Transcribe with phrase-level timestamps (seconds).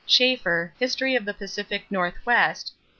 [0.03, 2.87] = Schafer, History of the Pacific Northwest, pp.